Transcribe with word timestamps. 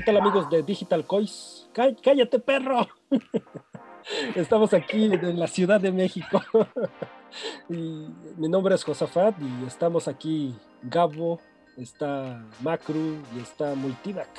¿Qué 0.00 0.06
tal 0.06 0.16
amigos 0.16 0.48
de 0.48 0.62
Digital 0.62 1.06
Coins? 1.06 1.68
¡Cállate, 1.74 2.38
perro! 2.38 2.88
Estamos 4.34 4.72
aquí 4.72 5.04
en 5.04 5.38
la 5.38 5.46
Ciudad 5.46 5.78
de 5.78 5.92
México. 5.92 6.42
y 7.68 8.08
mi 8.38 8.48
nombre 8.48 8.74
es 8.74 8.82
Josafat 8.82 9.34
y 9.38 9.66
estamos 9.66 10.08
aquí 10.08 10.54
Gabo, 10.82 11.38
está 11.76 12.42
Macru 12.62 13.18
y 13.36 13.40
está 13.42 13.74
Multivac. 13.74 14.30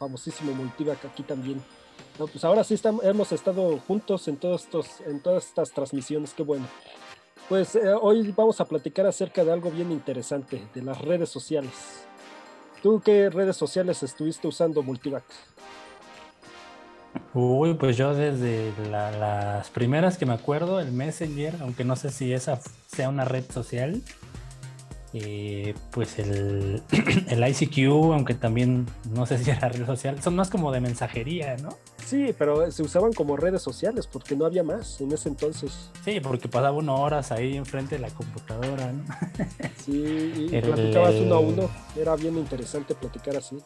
Famosísimo 0.00 0.52
Multivac 0.52 1.04
aquí 1.04 1.22
también. 1.22 1.62
pues 2.18 2.42
ahora 2.42 2.64
sí 2.64 2.74
hemos 3.04 3.30
estado 3.30 3.78
juntos 3.86 4.26
en, 4.26 4.36
todos 4.36 4.64
estos, 4.64 5.00
en 5.02 5.20
todas 5.20 5.46
estas 5.46 5.70
transmisiones, 5.70 6.34
qué 6.34 6.42
bueno. 6.42 6.66
Pues 7.48 7.76
eh, 7.76 7.94
hoy 8.02 8.34
vamos 8.36 8.60
a 8.60 8.64
platicar 8.64 9.06
acerca 9.06 9.44
de 9.44 9.52
algo 9.52 9.70
bien 9.70 9.92
interesante, 9.92 10.66
de 10.74 10.82
las 10.82 11.00
redes 11.00 11.28
sociales. 11.28 12.05
¿Tú 12.82 13.00
qué 13.04 13.30
redes 13.30 13.56
sociales 13.56 14.02
estuviste 14.02 14.46
usando, 14.46 14.82
Multivac? 14.82 15.24
Uy, 17.34 17.74
pues 17.74 17.96
yo 17.96 18.14
desde 18.14 18.72
las 18.90 19.70
primeras 19.70 20.18
que 20.18 20.26
me 20.26 20.34
acuerdo, 20.34 20.80
el 20.80 20.92
Messenger, 20.92 21.54
aunque 21.60 21.84
no 21.84 21.96
sé 21.96 22.10
si 22.10 22.32
esa 22.32 22.60
sea 22.86 23.08
una 23.08 23.24
red 23.24 23.44
social, 23.50 24.02
eh, 25.18 25.74
pues 25.92 26.18
el, 26.18 26.82
el, 27.28 27.48
ICQ, 27.48 28.12
aunque 28.12 28.34
también 28.34 28.86
no 29.14 29.24
sé 29.24 29.38
si 29.38 29.50
era 29.50 29.68
red 29.70 29.86
social, 29.86 30.22
son 30.22 30.36
más 30.36 30.50
como 30.50 30.72
de 30.72 30.80
mensajería, 30.80 31.56
¿no? 31.56 31.70
Sí, 32.04 32.34
pero 32.38 32.70
se 32.70 32.82
usaban 32.82 33.14
como 33.14 33.36
redes 33.36 33.62
sociales 33.62 34.06
porque 34.06 34.36
no 34.36 34.44
había 34.44 34.62
más 34.62 35.00
en 35.00 35.12
ese 35.12 35.30
entonces. 35.30 35.90
Sí, 36.04 36.20
porque 36.20 36.48
pasaba 36.48 36.76
unas 36.76 37.00
horas 37.00 37.32
ahí 37.32 37.56
enfrente 37.56 37.94
de 37.94 38.02
la 38.02 38.10
computadora, 38.10 38.92
¿no? 38.92 39.04
sí, 39.84 40.48
y 40.50 40.60
platicabas 40.60 41.14
uno 41.14 41.34
a 41.34 41.38
uno, 41.38 41.70
era 41.98 42.14
bien 42.14 42.36
interesante 42.36 42.94
platicar 42.94 43.36
así. 43.36 43.56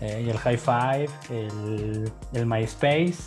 Eh, 0.00 0.22
y 0.26 0.30
el 0.30 0.38
High 0.38 0.56
Five, 0.56 1.08
el, 1.28 2.10
el 2.32 2.46
MySpace. 2.46 3.18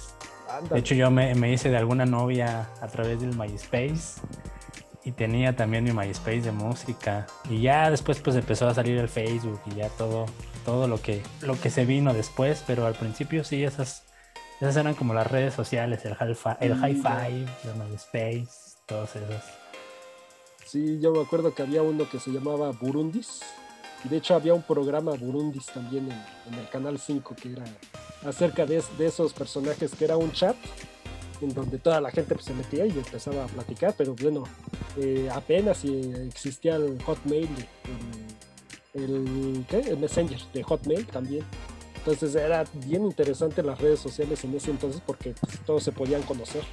De 0.71 0.79
hecho, 0.79 0.95
yo 0.95 1.11
me, 1.11 1.35
me 1.35 1.53
hice 1.53 1.69
de 1.69 1.77
alguna 1.77 2.05
novia 2.05 2.67
a 2.81 2.87
través 2.87 3.21
del 3.21 3.37
MySpace 3.37 4.21
y 5.05 5.11
tenía 5.11 5.55
también 5.55 5.83
mi 5.83 5.91
MySpace 5.91 6.41
de 6.41 6.51
música. 6.51 7.27
Y 7.49 7.61
ya 7.61 7.89
después 7.89 8.19
pues 8.19 8.35
empezó 8.35 8.67
a 8.67 8.73
salir 8.73 8.97
el 8.97 9.09
Facebook 9.09 9.59
y 9.65 9.75
ya 9.75 9.89
todo 9.89 10.25
todo 10.65 10.87
lo 10.87 11.01
que 11.01 11.21
lo 11.41 11.59
que 11.59 11.69
se 11.69 11.85
vino 11.85 12.13
después. 12.13 12.63
Pero 12.65 12.85
al 12.85 12.95
principio 12.95 13.43
sí 13.43 13.63
esas 13.63 14.05
esas 14.59 14.77
eran 14.77 14.93
como 14.93 15.13
las 15.13 15.27
redes 15.27 15.53
sociales 15.53 16.05
el 16.05 16.15
high 16.15 16.35
el 16.61 16.75
high 16.75 16.95
five 16.95 17.45
el 17.65 17.75
MySpace 17.75 18.77
todos 18.85 19.15
esos 19.15 19.43
sí 20.65 20.99
yo 21.01 21.11
me 21.11 21.21
acuerdo 21.21 21.53
que 21.53 21.63
había 21.63 21.81
uno 21.81 22.09
que 22.09 22.19
se 22.19 22.31
llamaba 22.31 22.71
Burundis. 22.71 23.41
De 24.05 24.17
hecho 24.17 24.35
había 24.35 24.53
un 24.53 24.63
programa 24.63 25.13
Burundis 25.13 25.67
también 25.67 26.09
en, 26.11 26.53
el 26.55 26.67
canal 26.69 26.99
5 26.99 27.35
que 27.41 27.53
era 27.53 27.63
acerca 28.25 28.65
de, 28.65 28.83
de 28.97 29.05
esos 29.05 29.33
personajes 29.33 29.95
que 29.95 30.03
era 30.03 30.17
un 30.17 30.31
chat 30.31 30.57
en 31.41 31.53
donde 31.53 31.77
toda 31.77 31.99
la 32.01 32.11
gente 32.11 32.35
pues, 32.35 32.45
se 32.45 32.53
metía 32.53 32.85
y 32.85 32.91
empezaba 32.91 33.45
a 33.45 33.47
platicar, 33.47 33.93
pero 33.97 34.15
bueno, 34.15 34.43
eh, 34.97 35.29
apenas 35.31 35.83
existía 35.85 36.75
el 36.75 37.01
Hotmail, 37.03 37.49
el, 38.93 39.65
el, 39.69 39.97
Messenger 39.97 40.39
de 40.53 40.63
Hotmail 40.63 41.07
también. 41.07 41.45
Entonces 41.95 42.35
era 42.35 42.65
bien 42.85 43.05
interesante 43.05 43.63
las 43.63 43.79
redes 43.79 43.99
sociales 43.99 44.43
en 44.43 44.53
ese 44.55 44.71
entonces 44.71 45.01
porque 45.05 45.33
pues, 45.39 45.59
todos 45.65 45.83
se 45.83 45.91
podían 45.91 46.21
conocer 46.23 46.63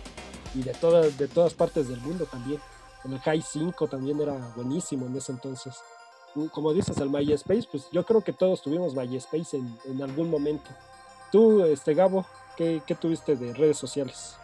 y 0.54 0.62
de 0.62 0.72
todas, 0.72 1.16
de 1.16 1.28
todas 1.28 1.54
partes 1.54 1.88
del 1.88 2.00
mundo 2.00 2.26
también. 2.26 2.60
El 3.04 3.18
High 3.18 3.42
5 3.42 3.88
también 3.88 4.20
era 4.20 4.34
buenísimo 4.54 5.06
en 5.06 5.16
ese 5.16 5.32
entonces. 5.32 5.74
Como 6.52 6.72
dices, 6.72 6.98
el 6.98 7.10
MySpace, 7.10 7.66
pues 7.70 7.88
yo 7.90 8.04
creo 8.04 8.22
que 8.22 8.32
todos 8.32 8.62
tuvimos 8.62 8.94
MySpace 8.94 9.56
en, 9.56 9.78
en 9.86 10.02
algún 10.02 10.30
momento. 10.30 10.70
Tú, 11.32 11.64
este 11.64 11.94
Gabo, 11.94 12.26
¿qué, 12.56 12.82
¿qué 12.86 12.94
tuviste 12.94 13.36
de 13.36 13.54
redes 13.54 13.78
sociales? 13.78 14.36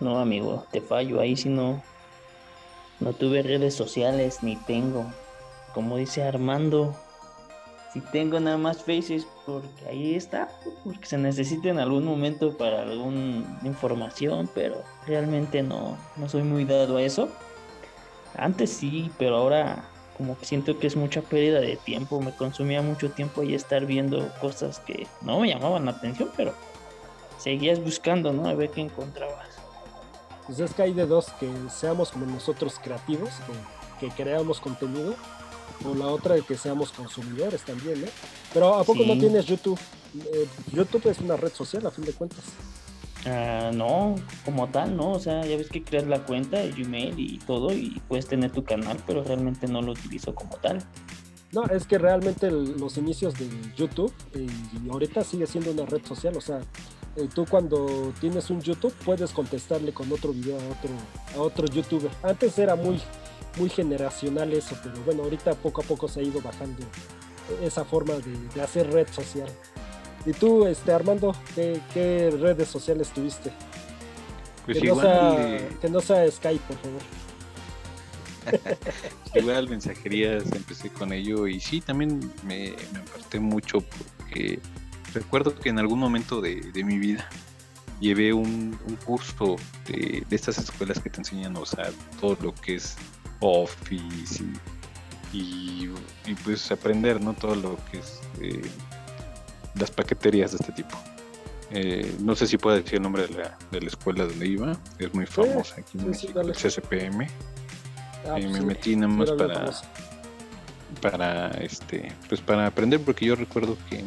No, 0.00 0.18
amigo, 0.18 0.64
te 0.70 0.80
fallo. 0.80 1.20
Ahí 1.20 1.36
si 1.36 1.50
no, 1.50 1.82
tuve 3.18 3.42
redes 3.42 3.74
sociales 3.74 4.42
ni 4.42 4.56
tengo. 4.56 5.06
Como 5.74 5.98
dice 5.98 6.22
Armando, 6.22 6.96
si 7.92 8.00
tengo 8.00 8.40
nada 8.40 8.56
más 8.56 8.78
Faces 8.78 9.26
porque 9.44 9.86
ahí 9.88 10.14
está, 10.14 10.48
porque 10.84 11.06
se 11.06 11.18
necesita 11.18 11.68
en 11.68 11.78
algún 11.78 12.04
momento 12.04 12.56
para 12.56 12.82
alguna 12.82 13.60
información, 13.62 14.48
pero 14.54 14.82
realmente 15.06 15.62
no, 15.62 15.98
no 16.16 16.28
soy 16.28 16.42
muy 16.42 16.64
dado 16.64 16.96
a 16.96 17.02
eso. 17.02 17.28
Antes 18.36 18.70
sí, 18.70 19.10
pero 19.18 19.36
ahora 19.36 19.84
como 20.16 20.38
que 20.38 20.46
siento 20.46 20.78
que 20.78 20.86
es 20.86 20.96
mucha 20.96 21.22
pérdida 21.22 21.60
de 21.60 21.76
tiempo, 21.76 22.20
me 22.20 22.32
consumía 22.32 22.82
mucho 22.82 23.10
tiempo 23.10 23.42
y 23.42 23.54
estar 23.54 23.86
viendo 23.86 24.30
cosas 24.40 24.80
que 24.80 25.06
no 25.22 25.40
me 25.40 25.48
llamaban 25.48 25.86
la 25.86 25.92
atención, 25.92 26.30
pero 26.36 26.54
seguías 27.38 27.82
buscando, 27.82 28.32
¿no? 28.32 28.48
A 28.48 28.54
ver 28.54 28.70
qué 28.70 28.82
encontrabas 28.82 29.59
pues 30.50 30.68
es 30.68 30.74
que 30.74 30.82
hay 30.82 30.92
de 30.92 31.06
dos, 31.06 31.28
que 31.38 31.48
seamos 31.68 32.10
como 32.10 32.26
nosotros 32.26 32.80
creativos, 32.82 33.30
que, 34.00 34.08
creamos 34.08 34.58
contenido, 34.58 35.14
o 35.84 35.94
la 35.94 36.06
otra 36.06 36.34
de 36.34 36.42
que 36.42 36.56
seamos 36.56 36.90
consumidores 36.90 37.62
también, 37.62 38.00
¿no? 38.00 38.08
Pero 38.52 38.74
¿a 38.74 38.82
poco 38.82 39.04
no 39.06 39.16
tienes 39.16 39.46
YouTube? 39.46 39.78
Eh, 40.18 40.48
YouTube 40.72 41.08
es 41.08 41.20
una 41.20 41.36
red 41.36 41.52
social 41.52 41.86
a 41.86 41.92
fin 41.92 42.04
de 42.04 42.12
cuentas. 42.14 42.42
Ah, 43.26 43.70
no, 43.72 44.16
como 44.44 44.68
tal, 44.70 44.96
no, 44.96 45.12
o 45.12 45.20
sea, 45.20 45.46
ya 45.46 45.56
ves 45.56 45.68
que 45.68 45.84
creas 45.84 46.08
la 46.08 46.24
cuenta 46.24 46.58
de 46.58 46.72
Gmail 46.72 47.14
y 47.16 47.38
todo 47.38 47.72
y 47.72 48.02
puedes 48.08 48.26
tener 48.26 48.50
tu 48.50 48.64
canal, 48.64 48.96
pero 49.06 49.22
realmente 49.22 49.68
no 49.68 49.82
lo 49.82 49.92
utilizo 49.92 50.34
como 50.34 50.56
tal. 50.56 50.84
No, 51.52 51.62
es 51.66 51.86
que 51.86 51.98
realmente 51.98 52.50
los 52.50 52.96
inicios 52.96 53.34
de 53.34 53.48
YouTube 53.76 54.12
eh, 54.34 54.48
y 54.84 54.90
ahorita 54.90 55.22
sigue 55.22 55.46
siendo 55.46 55.70
una 55.70 55.86
red 55.86 56.04
social, 56.04 56.36
o 56.36 56.40
sea, 56.40 56.60
eh, 57.16 57.28
tú 57.34 57.44
cuando 57.44 58.12
tienes 58.20 58.50
un 58.50 58.60
YouTube 58.60 58.94
puedes 59.04 59.32
contestarle 59.32 59.92
con 59.92 60.10
otro 60.12 60.32
video 60.32 60.56
a 60.56 60.64
otro, 60.64 60.90
a 61.36 61.40
otro 61.40 61.66
youtuber. 61.66 62.10
Antes 62.22 62.58
era 62.58 62.76
muy, 62.76 63.00
muy 63.58 63.68
generacional 63.68 64.52
eso, 64.52 64.76
pero 64.82 64.94
bueno, 65.04 65.24
ahorita 65.24 65.54
poco 65.54 65.82
a 65.82 65.84
poco 65.84 66.08
se 66.08 66.20
ha 66.20 66.22
ido 66.22 66.40
bajando 66.40 66.84
esa 67.62 67.84
forma 67.84 68.14
de, 68.14 68.62
hacer 68.62 68.92
red 68.92 69.08
social. 69.08 69.48
¿Y 70.24 70.32
tú, 70.32 70.66
este 70.66 70.92
Armando, 70.92 71.34
qué, 71.54 72.30
redes 72.38 72.68
sociales 72.68 73.08
tuviste? 73.08 73.50
Pues 74.66 74.78
que, 74.78 74.86
igual, 74.86 74.96
no 74.96 75.02
sea, 75.02 75.68
que 75.80 75.88
no 75.88 76.00
sea 76.00 76.30
Skype, 76.30 76.64
por 76.66 76.76
favor. 76.76 77.02
igual 79.34 79.68
mensajerías 79.68 80.44
empecé 80.52 80.90
con 80.90 81.12
ello 81.12 81.46
y 81.46 81.60
sí, 81.60 81.80
también 81.80 82.32
me, 82.44 82.74
me 82.92 83.00
aparté 83.00 83.40
mucho 83.40 83.78
porque 84.16 84.60
recuerdo 85.14 85.54
que 85.54 85.68
en 85.68 85.78
algún 85.78 85.98
momento 85.98 86.40
de, 86.40 86.70
mi 86.84 86.98
vida 86.98 87.28
llevé 88.00 88.32
un, 88.32 88.78
curso 89.04 89.56
de, 89.86 90.24
estas 90.30 90.58
escuelas 90.58 91.00
que 91.00 91.10
te 91.10 91.18
enseñan 91.18 91.56
a 91.56 91.60
usar 91.60 91.92
todo 92.20 92.36
lo 92.42 92.54
que 92.54 92.76
es 92.76 92.96
Office 93.40 94.44
y, 95.32 95.88
pues 96.44 96.70
aprender 96.70 97.20
no 97.20 97.34
todo 97.34 97.54
lo 97.54 97.78
que 97.90 97.98
es 97.98 98.20
eh, 98.40 98.62
las 99.74 99.90
paqueterías 99.90 100.52
de 100.52 100.58
este 100.58 100.72
tipo. 100.72 100.96
Eh, 101.72 102.16
no 102.20 102.34
sé 102.34 102.48
si 102.48 102.58
puedo 102.58 102.76
decir 102.76 102.96
el 102.96 103.02
nombre 103.02 103.28
de 103.28 103.34
la, 103.34 103.56
de 103.70 103.80
la 103.80 103.86
escuela 103.86 104.24
donde 104.24 104.46
iba, 104.46 104.76
es 104.98 105.14
muy 105.14 105.26
famosa 105.26 105.76
aquí 105.78 105.98
en 105.98 106.06
el 106.06 106.52
CSPM. 106.52 107.26
Ah, 108.28 108.38
y 108.38 108.46
me 108.46 108.60
metí 108.60 108.96
nada 108.96 109.12
más 109.12 109.30
para, 109.30 109.70
para 111.00 111.48
este 111.62 112.12
pues 112.28 112.40
para 112.40 112.66
aprender 112.66 113.00
porque 113.00 113.24
yo 113.24 113.34
recuerdo 113.34 113.78
que 113.88 114.04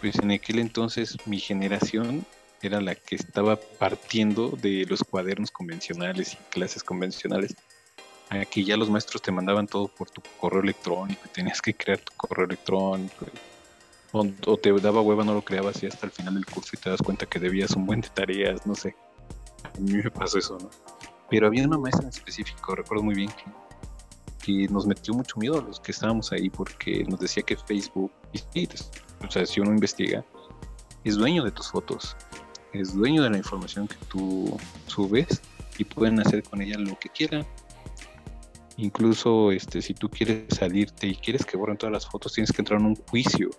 pues 0.00 0.16
en 0.16 0.30
aquel 0.32 0.58
entonces 0.58 1.16
mi 1.26 1.38
generación 1.38 2.24
era 2.62 2.80
la 2.80 2.94
que 2.94 3.16
estaba 3.16 3.56
partiendo 3.56 4.50
de 4.50 4.84
los 4.86 5.02
cuadernos 5.04 5.50
convencionales 5.50 6.34
y 6.34 6.36
clases 6.50 6.82
convencionales. 6.82 7.54
Aquí 8.30 8.64
ya 8.64 8.76
los 8.76 8.90
maestros 8.90 9.22
te 9.22 9.32
mandaban 9.32 9.66
todo 9.66 9.88
por 9.88 10.10
tu 10.10 10.20
correo 10.38 10.62
electrónico 10.62 11.22
tenías 11.32 11.62
que 11.62 11.72
crear 11.72 11.98
tu 11.98 12.12
correo 12.16 12.46
electrónico. 12.46 13.26
O, 14.12 14.56
te 14.56 14.72
daba 14.72 15.02
hueva, 15.02 15.22
no 15.22 15.34
lo 15.34 15.42
creabas 15.42 15.82
y 15.82 15.86
hasta 15.86 16.06
el 16.06 16.12
final 16.12 16.34
del 16.34 16.46
curso 16.46 16.70
y 16.72 16.78
te 16.78 16.88
das 16.90 17.00
cuenta 17.02 17.26
que 17.26 17.38
debías 17.38 17.72
un 17.72 17.86
buen 17.86 18.00
de 18.00 18.08
tareas, 18.08 18.66
no 18.66 18.74
sé. 18.74 18.96
A 19.64 19.80
mí 19.80 19.92
me 20.02 20.10
pasó 20.10 20.38
eso, 20.38 20.58
¿no? 20.58 20.70
Pero 21.28 21.46
había 21.46 21.66
una 21.66 21.76
maestra 21.76 22.04
en 22.04 22.08
específico, 22.08 22.74
recuerdo 22.74 23.04
muy 23.04 23.14
bien 23.14 23.30
que 23.30 23.44
nos 24.68 24.86
metió 24.86 25.14
mucho 25.14 25.38
miedo 25.38 25.60
los 25.60 25.80
que 25.80 25.92
estábamos 25.92 26.32
ahí 26.32 26.50
porque 26.50 27.04
nos 27.04 27.20
decía 27.20 27.42
que 27.42 27.56
Facebook, 27.56 28.10
y 28.32 28.68
o 29.26 29.30
sea, 29.30 29.44
si 29.46 29.60
uno 29.60 29.70
investiga, 29.70 30.24
es 31.04 31.16
dueño 31.16 31.44
de 31.44 31.50
tus 31.50 31.70
fotos, 31.70 32.16
es 32.72 32.94
dueño 32.94 33.22
de 33.22 33.30
la 33.30 33.38
información 33.38 33.88
que 33.88 33.96
tú 34.08 34.56
subes 34.86 35.40
y 35.78 35.84
pueden 35.84 36.20
hacer 36.20 36.42
con 36.42 36.60
ella 36.60 36.78
lo 36.78 36.98
que 36.98 37.08
quieran. 37.08 37.46
Incluso 38.76 39.50
este, 39.50 39.82
si 39.82 39.94
tú 39.94 40.08
quieres 40.08 40.44
salirte 40.54 41.08
y 41.08 41.14
quieres 41.14 41.44
que 41.44 41.56
borren 41.56 41.76
todas 41.76 41.92
las 41.92 42.06
fotos, 42.06 42.32
tienes 42.32 42.52
que 42.52 42.62
entrar 42.62 42.80
en 42.80 42.86
un 42.86 42.96
juicio. 42.96 43.50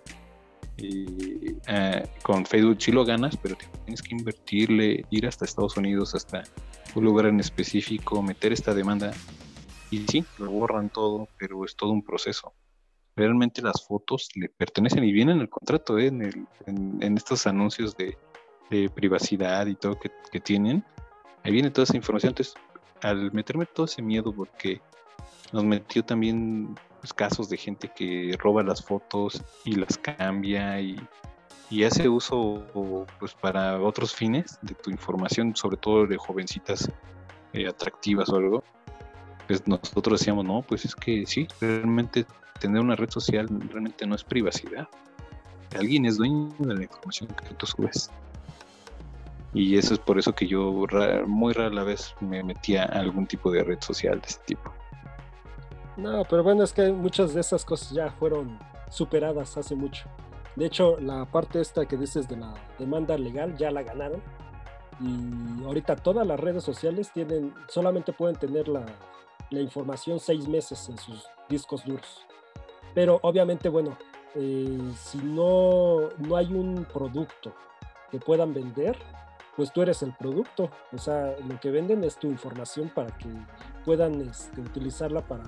Ah, 1.68 2.02
con 2.22 2.46
Facebook 2.46 2.76
sí 2.80 2.90
lo 2.90 3.04
ganas, 3.04 3.36
pero 3.36 3.56
tienes 3.84 4.00
que 4.00 4.14
invertirle, 4.14 5.04
ir 5.10 5.26
hasta 5.26 5.44
Estados 5.44 5.76
Unidos, 5.76 6.14
hasta 6.14 6.42
un 6.94 7.04
lugar 7.04 7.26
en 7.26 7.38
específico, 7.38 8.22
meter 8.22 8.52
esta 8.52 8.72
demanda 8.72 9.12
y 9.90 10.06
sí, 10.06 10.24
lo 10.38 10.50
borran 10.50 10.88
todo, 10.88 11.28
pero 11.36 11.64
es 11.64 11.76
todo 11.76 11.90
un 11.90 12.02
proceso. 12.02 12.52
realmente 13.16 13.60
las 13.60 13.86
fotos 13.86 14.28
le 14.36 14.48
pertenecen 14.48 15.04
y 15.04 15.12
vienen 15.12 15.36
en 15.36 15.42
el 15.42 15.50
contrato, 15.50 15.98
¿eh? 15.98 16.06
en, 16.06 16.22
el, 16.22 16.46
en, 16.66 17.16
estos 17.16 17.46
anuncios 17.46 17.96
de, 17.96 18.16
privacidad 18.94 19.66
y 19.66 19.74
todo 19.74 19.98
que, 19.98 20.40
tienen, 20.40 20.84
ahí 21.42 21.50
viene 21.52 21.70
toda 21.70 21.82
esa 21.82 21.96
información. 21.96 22.30
Entonces, 22.30 22.54
al 23.02 23.32
meterme 23.32 23.66
todo 23.66 23.86
ese 23.86 24.00
miedo, 24.00 24.32
porque 24.32 24.80
nos 25.52 25.64
metió 25.64 26.04
también 26.04 26.76
pues, 27.00 27.12
casos 27.12 27.48
de 27.48 27.56
gente 27.56 27.90
que 27.94 28.36
roba 28.38 28.62
las 28.62 28.84
fotos 28.84 29.42
y 29.64 29.74
las 29.74 29.98
cambia 29.98 30.80
y, 30.80 30.96
hace 31.84 32.08
uso 32.08 32.64
pues 33.20 33.34
para 33.34 33.80
otros 33.80 34.14
fines 34.14 34.58
de 34.62 34.74
tu 34.74 34.90
información, 34.90 35.54
sobre 35.54 35.76
todo 35.76 36.06
de 36.06 36.16
jovencitas 36.16 36.90
eh, 37.52 37.66
atractivas 37.66 38.28
o 38.28 38.36
algo. 38.36 38.64
Pues 39.50 39.66
nosotros 39.66 40.20
decíamos, 40.20 40.44
no, 40.44 40.62
pues 40.62 40.84
es 40.84 40.94
que 40.94 41.26
sí, 41.26 41.48
realmente 41.60 42.24
tener 42.60 42.80
una 42.80 42.94
red 42.94 43.10
social 43.10 43.48
realmente 43.68 44.06
no 44.06 44.14
es 44.14 44.22
privacidad. 44.22 44.86
Alguien 45.76 46.06
es 46.06 46.18
dueño 46.18 46.54
de 46.60 46.72
la 46.76 46.82
información 46.84 47.28
que 47.30 47.52
tú 47.56 47.66
subes. 47.66 48.12
Y 49.52 49.76
eso 49.76 49.94
es 49.94 49.98
por 49.98 50.20
eso 50.20 50.32
que 50.36 50.46
yo 50.46 50.86
muy 51.26 51.52
rara 51.52 51.82
vez 51.82 52.14
me 52.20 52.44
metía 52.44 52.84
a 52.84 53.00
algún 53.00 53.26
tipo 53.26 53.50
de 53.50 53.64
red 53.64 53.80
social 53.80 54.20
de 54.20 54.28
este 54.28 54.54
tipo. 54.54 54.72
No, 55.96 56.22
pero 56.30 56.44
bueno, 56.44 56.62
es 56.62 56.72
que 56.72 56.92
muchas 56.92 57.34
de 57.34 57.40
esas 57.40 57.64
cosas 57.64 57.90
ya 57.90 58.12
fueron 58.20 58.56
superadas 58.88 59.56
hace 59.56 59.74
mucho. 59.74 60.04
De 60.54 60.66
hecho, 60.66 60.96
la 61.00 61.24
parte 61.24 61.60
esta 61.60 61.86
que 61.86 61.96
dices 61.96 62.28
de 62.28 62.36
la 62.36 62.54
demanda 62.78 63.18
legal 63.18 63.56
ya 63.56 63.72
la 63.72 63.82
ganaron. 63.82 64.22
Y 65.00 65.64
ahorita 65.64 65.96
todas 65.96 66.26
las 66.26 66.38
redes 66.38 66.62
sociales 66.62 67.10
tienen, 67.12 67.54
solamente 67.68 68.12
pueden 68.12 68.36
tener 68.36 68.68
la, 68.68 68.84
la 69.50 69.60
información 69.60 70.20
seis 70.20 70.46
meses 70.48 70.88
en 70.88 70.98
sus 70.98 71.26
discos 71.48 71.84
duros. 71.84 72.26
Pero 72.94 73.18
obviamente, 73.22 73.68
bueno, 73.68 73.96
eh, 74.34 74.78
si 74.96 75.18
no, 75.18 76.08
no 76.18 76.36
hay 76.36 76.52
un 76.52 76.86
producto 76.92 77.52
que 78.10 78.18
puedan 78.18 78.54
vender, 78.54 78.96
pues 79.56 79.72
tú 79.72 79.82
eres 79.82 80.02
el 80.02 80.12
producto. 80.14 80.70
O 80.92 80.98
sea, 80.98 81.34
lo 81.46 81.58
que 81.60 81.70
venden 81.70 82.04
es 82.04 82.16
tu 82.16 82.28
información 82.28 82.88
para 82.88 83.16
que 83.18 83.28
puedan 83.84 84.20
este, 84.20 84.60
utilizarla 84.60 85.22
para, 85.22 85.44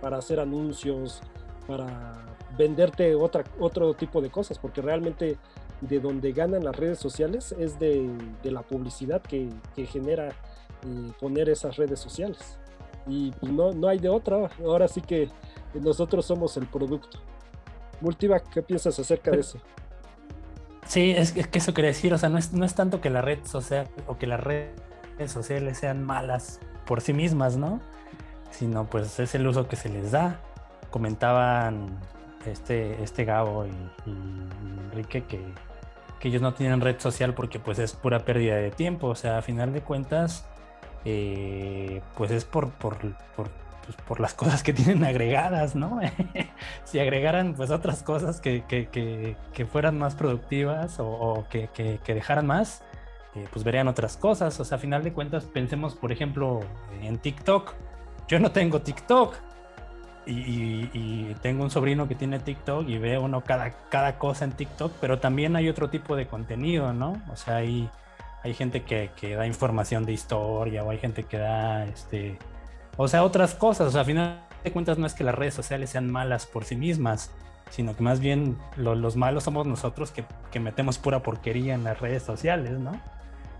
para, 0.00 0.18
hacer 0.18 0.40
anuncios, 0.40 1.20
para 1.66 2.12
venderte 2.56 3.14
otra, 3.14 3.44
otro 3.58 3.94
tipo 3.94 4.20
de 4.20 4.30
cosas, 4.30 4.58
porque 4.58 4.82
realmente 4.82 5.38
de 5.80 6.00
donde 6.00 6.32
ganan 6.32 6.64
las 6.64 6.76
redes 6.76 6.98
sociales 6.98 7.54
es 7.58 7.78
de, 7.78 8.10
de 8.42 8.50
la 8.50 8.62
publicidad 8.62 9.20
que, 9.22 9.48
que 9.74 9.86
genera 9.86 10.28
eh, 10.28 11.12
poner 11.20 11.48
esas 11.48 11.76
redes 11.76 12.00
sociales. 12.00 12.58
Y 13.06 13.30
pues, 13.32 13.52
no, 13.52 13.72
no 13.72 13.88
hay 13.88 13.98
de 13.98 14.08
otra. 14.08 14.50
Ahora 14.64 14.88
sí 14.88 15.00
que 15.00 15.28
nosotros 15.74 16.26
somos 16.26 16.56
el 16.56 16.66
producto. 16.66 17.18
Multivac, 18.00 18.48
¿qué 18.50 18.62
piensas 18.62 18.98
acerca 18.98 19.30
de 19.30 19.40
eso? 19.40 19.58
Sí, 20.86 21.12
es, 21.16 21.32
que 21.32 21.58
eso 21.58 21.74
quería 21.74 21.90
decir, 21.90 22.14
o 22.14 22.18
sea, 22.18 22.28
no 22.28 22.38
es, 22.38 22.52
no 22.52 22.64
es 22.64 22.74
tanto 22.74 23.00
que 23.00 23.10
la 23.10 23.20
red 23.20 23.38
social 23.44 23.88
o 24.06 24.18
que 24.18 24.26
las 24.26 24.40
redes 24.40 24.72
sociales 25.26 25.78
sean 25.78 26.04
malas 26.04 26.60
por 26.84 27.00
sí 27.00 27.12
mismas, 27.12 27.56
¿no? 27.56 27.80
Sino 28.50 28.86
pues 28.86 29.18
es 29.18 29.34
el 29.34 29.46
uso 29.46 29.66
que 29.66 29.76
se 29.76 29.88
les 29.88 30.12
da. 30.12 30.40
Comentaban 30.90 31.98
este, 32.48 33.02
este 33.02 33.24
Gabo 33.24 33.66
y, 33.66 34.10
Enrique 34.90 35.24
que, 35.24 35.40
que, 36.20 36.28
ellos 36.28 36.42
no 36.42 36.54
tienen 36.54 36.80
red 36.80 36.98
social 36.98 37.34
porque 37.34 37.58
pues 37.58 37.78
es 37.78 37.92
pura 37.92 38.20
pérdida 38.20 38.56
de 38.56 38.70
tiempo, 38.70 39.08
o 39.08 39.14
sea, 39.14 39.38
a 39.38 39.42
final 39.42 39.72
de 39.72 39.80
cuentas, 39.80 40.46
eh, 41.04 42.00
pues 42.16 42.30
es 42.30 42.44
por, 42.44 42.70
por, 42.72 42.96
por 43.36 43.48
pues, 43.86 43.96
por 44.06 44.20
las 44.20 44.34
cosas 44.42 44.62
que 44.62 44.72
tienen 44.72 45.04
agregadas, 45.04 45.74
¿no? 45.74 46.00
si 46.84 46.98
agregaran 46.98 47.54
pues 47.54 47.70
otras 47.70 48.02
cosas 48.02 48.40
que, 48.40 49.36
fueran 49.70 49.98
más 49.98 50.14
productivas 50.14 50.96
o, 50.98 51.46
que, 51.48 52.00
dejaran 52.06 52.46
más, 52.46 52.82
eh, 53.34 53.46
pues 53.52 53.64
verían 53.64 53.88
otras 53.88 54.16
cosas. 54.16 54.58
O 54.60 54.64
sea, 54.64 54.76
a 54.76 54.80
final 54.80 55.04
de 55.04 55.12
cuentas, 55.12 55.44
pensemos, 55.44 55.94
por 55.94 56.12
ejemplo, 56.12 56.60
en 57.00 57.18
TikTok. 57.18 57.74
Yo 58.28 58.40
no 58.40 58.50
tengo 58.50 58.80
TikTok. 58.82 59.36
Y, 60.26 61.34
tengo 61.42 61.62
un 61.62 61.70
sobrino 61.70 62.08
que 62.08 62.16
tiene 62.16 62.40
TikTok 62.40 62.88
y 62.88 62.98
ve 62.98 63.18
uno 63.18 63.42
cada, 63.42 63.70
cada 63.88 64.18
cosa 64.18 64.44
en 64.44 64.52
TikTok, 64.52 64.92
pero 65.00 65.20
también 65.20 65.54
hay 65.54 65.68
otro 65.68 65.90
tipo 65.90 66.16
de 66.16 66.26
contenido, 66.26 66.92
¿no? 66.92 67.22
O 67.30 67.36
sea, 67.36 67.56
hay, 67.56 67.88
hay 68.42 68.54
gente 68.54 68.82
que, 68.82 69.10
que 69.14 69.36
da 69.36 69.46
información 69.46 70.04
de 70.04 70.12
historia 70.12 70.82
o 70.82 70.90
hay 70.90 70.98
gente 70.98 71.22
que 71.24 71.38
da 71.38 71.84
este, 71.84 72.38
o 72.96 73.08
sea, 73.08 73.22
otras 73.22 73.54
cosas. 73.54 73.88
O 73.88 73.90
sea, 73.90 74.00
a 74.00 74.04
final 74.04 74.42
de 74.64 74.72
cuentas 74.72 74.98
no 74.98 75.06
es 75.06 75.14
que 75.14 75.24
las 75.24 75.34
redes 75.34 75.54
sociales 75.54 75.90
sean 75.90 76.10
malas 76.10 76.46
por 76.46 76.64
sí 76.64 76.76
mismas, 76.76 77.30
sino 77.70 77.94
que 77.96 78.02
más 78.02 78.20
bien 78.20 78.56
los 78.76 79.16
malos 79.16 79.44
somos 79.44 79.66
nosotros 79.66 80.12
que, 80.12 80.24
metemos 80.58 80.96
pura 80.98 81.22
porquería 81.22 81.74
en 81.74 81.84
las 81.84 82.00
redes 82.00 82.22
sociales, 82.22 82.78
¿no? 82.78 82.92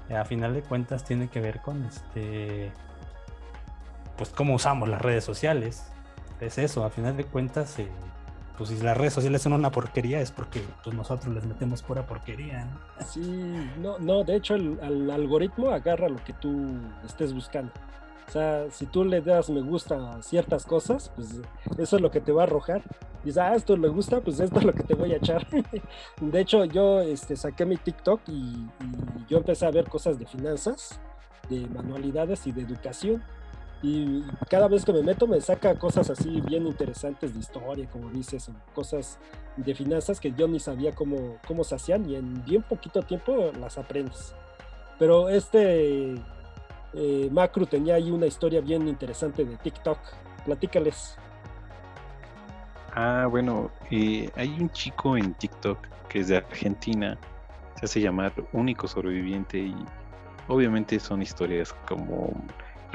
a 0.08 0.24
final 0.24 0.54
de 0.54 0.62
cuentas 0.62 1.04
tiene 1.04 1.28
que 1.28 1.40
ver 1.40 1.60
con 1.60 1.84
este 1.84 2.70
pues 4.16 4.30
cómo 4.30 4.54
usamos 4.54 4.88
las 4.88 5.02
redes 5.02 5.24
sociales 5.24 5.84
es 6.40 6.58
eso 6.58 6.84
a 6.84 6.90
final 6.90 7.16
de 7.16 7.24
cuentas 7.24 7.78
eh, 7.78 7.88
pues 8.56 8.70
si 8.70 8.78
las 8.78 8.96
redes 8.96 9.12
sociales 9.12 9.42
son 9.42 9.52
una 9.52 9.70
porquería 9.70 10.20
es 10.20 10.30
porque 10.30 10.62
pues, 10.82 10.96
nosotros 10.96 11.34
les 11.34 11.44
metemos 11.44 11.82
pura 11.82 12.06
porquería 12.06 12.64
¿no? 12.64 13.06
sí 13.06 13.70
no 13.80 13.98
no 13.98 14.24
de 14.24 14.36
hecho 14.36 14.54
el 14.54 15.10
algoritmo 15.10 15.70
agarra 15.70 16.08
lo 16.08 16.22
que 16.24 16.32
tú 16.32 16.78
estés 17.04 17.32
buscando 17.32 17.72
o 18.28 18.30
sea, 18.30 18.70
si 18.70 18.86
tú 18.86 19.04
le 19.04 19.20
das 19.20 19.50
me 19.50 19.60
gusta 19.60 20.16
a 20.16 20.22
ciertas 20.22 20.66
cosas, 20.66 21.12
pues 21.14 21.40
eso 21.78 21.96
es 21.96 22.02
lo 22.02 22.10
que 22.10 22.20
te 22.20 22.32
va 22.32 22.42
a 22.42 22.46
arrojar. 22.46 22.82
Dices, 23.22 23.38
ah, 23.38 23.54
esto 23.54 23.76
le 23.76 23.88
gusta, 23.88 24.20
pues 24.20 24.40
esto 24.40 24.58
es 24.58 24.64
lo 24.64 24.72
que 24.72 24.82
te 24.82 24.94
voy 24.94 25.12
a 25.12 25.16
echar. 25.16 25.46
de 26.20 26.40
hecho, 26.40 26.64
yo 26.64 27.00
este, 27.00 27.36
saqué 27.36 27.64
mi 27.64 27.76
TikTok 27.76 28.20
y, 28.28 28.66
yo 29.28 29.38
empecé 29.38 29.66
a 29.66 29.70
ver 29.70 29.88
cosas 29.88 30.18
de 30.18 30.26
finanzas, 30.26 31.00
de 31.48 31.68
manualidades 31.68 32.46
y 32.46 32.52
de 32.52 32.62
educación. 32.62 33.22
Y 33.82 34.23
cada 34.49 34.69
vez 34.69 34.84
que 34.84 34.93
me 34.93 35.02
meto 35.02 35.26
me 35.26 35.40
saca 35.40 35.75
cosas 35.78 36.08
así 36.11 36.40
bien 36.40 36.67
interesantes 36.67 37.34
de 37.34 37.40
historia, 37.40 37.87
como 37.90 38.11
dices, 38.11 38.50
cosas 38.75 39.19
de 39.56 39.75
finanzas 39.75 40.19
que 40.19 40.32
yo 40.32 40.49
ni 40.49 40.58
sabía 40.61 40.94
cómo, 40.94 41.37
cómo 41.46 41.62
se 41.62 41.75
hacían 41.75 42.08
y 42.08 42.17
en 42.17 42.44
bien 42.44 42.62
poquito 42.62 43.02
tiempo 43.02 43.52
las 43.61 43.78
aprendes. 43.78 44.34
Pero 44.99 45.28
este 45.28 46.14
eh, 46.94 47.28
Macro 47.31 47.67
tenía 47.67 47.96
ahí 47.96 48.11
una 48.11 48.26
historia 48.26 48.61
bien 48.61 48.88
interesante 48.88 49.44
de 49.44 49.56
TikTok. 49.58 49.99
Platícales. 50.44 51.17
Ah, 52.94 53.27
bueno, 53.31 53.70
eh, 53.91 54.31
hay 54.36 54.48
un 54.58 54.70
chico 54.70 55.17
en 55.17 55.34
TikTok 55.34 55.79
que 56.08 56.20
es 56.20 56.29
de 56.29 56.39
Argentina, 56.39 57.19
se 57.79 57.84
hace 57.84 58.00
llamar 58.00 58.32
Único 58.53 58.89
Sobreviviente 58.89 59.58
y 59.58 59.77
obviamente 60.48 60.98
son 60.98 61.20
historias 61.20 61.74
como... 61.86 62.32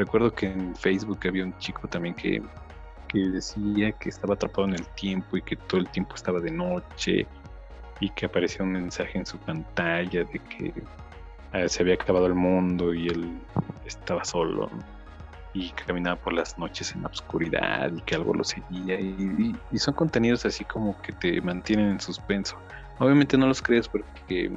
Recuerdo 0.02 0.34
que 0.34 0.48
en 0.48 0.76
Facebook 0.76 1.20
había 1.28 1.44
un 1.44 1.56
chico 1.60 1.88
también 1.88 2.16
que, 2.16 2.42
que 3.08 3.20
decía 3.20 3.92
que 3.92 4.10
estaba 4.10 4.34
atrapado 4.34 4.68
en 4.68 4.74
el 4.74 4.88
tiempo 4.96 5.38
y 5.38 5.44
que 5.44 5.56
todo 5.56 5.80
el 5.80 5.88
tiempo 5.90 6.16
estaba 6.16 6.40
de 6.40 6.50
noche 6.50 7.28
y 8.00 8.10
que 8.10 8.26
aparecía 8.26 8.66
un 8.66 8.72
mensaje 8.72 9.20
en 9.20 9.28
su 9.28 9.38
pantalla 9.38 10.24
de 10.24 10.40
que 10.40 10.74
eh, 11.54 11.70
se 11.70 11.84
había 11.84 11.94
acabado 11.94 12.26
el 12.26 12.34
mundo 12.34 12.96
y 12.96 13.10
él 13.10 13.40
estaba 13.86 14.26
solo 14.26 14.72
y 15.54 15.70
caminaba 15.70 16.16
por 16.16 16.34
las 16.34 16.58
noches 16.58 16.96
en 16.96 17.04
la 17.04 17.10
oscuridad 17.10 17.92
y 17.96 18.02
que 18.02 18.16
algo 18.16 18.34
lo 18.34 18.44
seguía 18.44 19.00
y, 19.00 19.56
son 19.76 19.94
contenidos 19.94 20.48
así 20.48 20.66
como 20.66 21.00
que 21.04 21.12
te 21.12 21.40
mantienen 21.42 21.92
en 21.92 22.00
suspenso. 22.02 22.58
Obviamente 22.98 23.38
no 23.38 23.46
los 23.46 23.62
crees 23.62 23.88
porque 23.88 24.50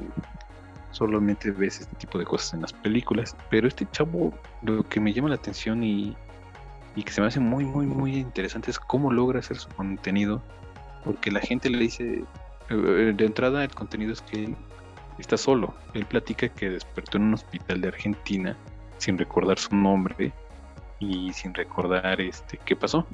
solamente 0.95 1.51
ves 1.51 1.81
este 1.81 1.97
tipo 1.97 2.19
de 2.19 2.25
cosas 2.25 2.55
en 2.55 2.63
las 2.63 2.73
películas, 2.73 3.37
pero 3.51 3.69
este 3.69 3.87
chavo 3.91 4.33
lo 4.63 4.89
que 4.89 5.01
me 5.01 5.13
llama 5.13 5.29
la 5.29 5.35
atención 5.35 5.83
y, 5.83 6.17
y 6.97 7.03
que 7.03 7.13
se 7.13 7.21
me 7.21 7.27
hace 7.27 7.41
muy 7.41 7.65
muy 7.65 7.87
muy 7.87 8.17
interesante 8.17 8.71
es 8.71 8.79
cómo 8.79 9.13
logra 9.13 9.41
hacer 9.41 9.57
su 9.57 9.69
contenido 9.71 10.43
porque 11.05 11.31
la 11.31 11.41
gente 11.41 11.69
le 11.69 11.79
dice 11.79 12.25
eh, 12.71 13.13
de 13.15 13.27
entrada 13.27 13.65
el 13.65 13.75
contenido 13.75 14.13
es 14.13 14.23
que 14.23 14.55
está 15.19 15.37
solo. 15.37 15.75
Él 15.95 16.07
platica 16.07 16.49
que 16.49 16.71
despertó 16.71 17.19
en 17.19 17.25
un 17.25 17.35
hospital 17.35 17.81
de 17.81 17.89
Argentina 17.89 18.57
sin 18.99 19.19
recordar 19.19 19.59
su 19.59 19.75
nombre 19.75 20.33
y 20.99 21.33
sin 21.33 21.55
recordar 21.55 22.21
este 22.21 22.59
qué 22.65 22.75
pasó. 22.75 23.07